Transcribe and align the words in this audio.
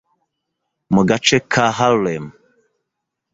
mu 0.93 1.01
gace 1.09 1.37
ka 1.51 1.65
Harlem 1.77 2.25